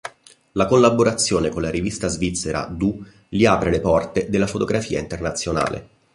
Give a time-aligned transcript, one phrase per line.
[0.53, 5.89] La collaborazione con la rivista svizzera "du" gli apre le porte della fotografia internazionale.